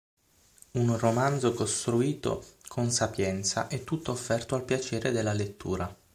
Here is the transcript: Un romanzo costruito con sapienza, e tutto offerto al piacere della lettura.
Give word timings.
Un 0.73 0.97
romanzo 0.97 1.53
costruito 1.53 2.43
con 2.67 2.89
sapienza, 2.89 3.67
e 3.67 3.83
tutto 3.83 4.11
offerto 4.11 4.55
al 4.55 4.63
piacere 4.65 5.11
della 5.11 5.31
lettura. 5.31 5.95